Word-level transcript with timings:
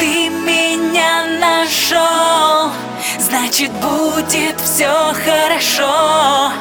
ты 0.00 0.28
меня 0.28 1.26
нашел 1.38 2.72
Значит 3.30 3.70
будет 3.72 4.58
все 4.60 5.12
хорошо. 5.24 6.52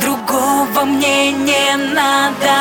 Другого 0.00 0.84
мне 0.84 1.32
не 1.32 1.76
надо. 1.76 2.56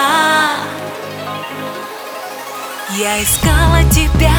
Я 2.98 3.22
искала 3.22 3.84
тебя 3.92 4.34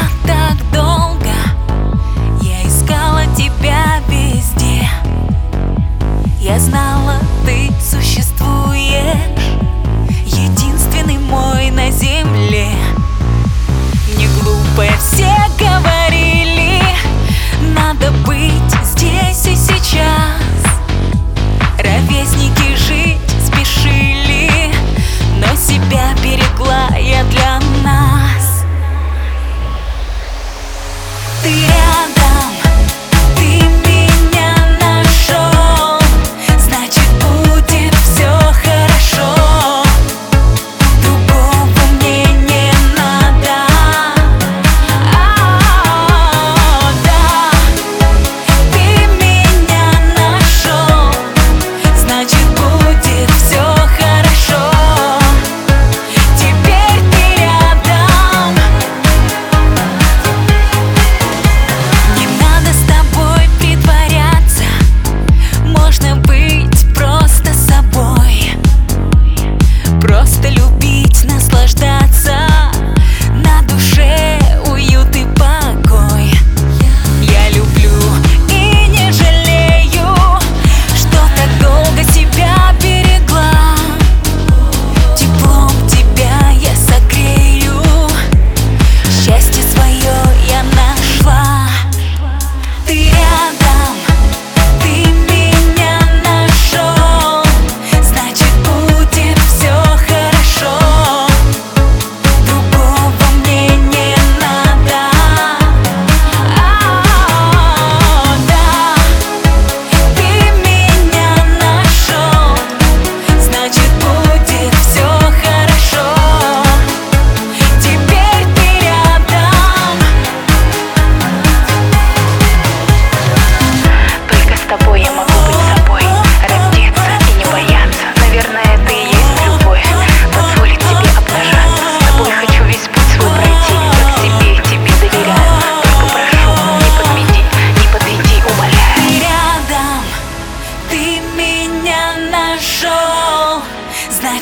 Ровесники 22.29 22.75
жить 22.75 23.17
спешили 23.43 24.71
Но 25.39 25.55
себя 25.55 26.13
берегла 26.23 26.95
я 26.97 27.23
для 27.23 27.58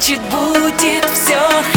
значит 0.07 0.21
будет 0.29 1.03
все 1.13 1.37
хорошо. 1.37 1.76